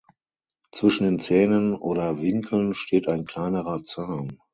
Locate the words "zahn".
3.83-4.39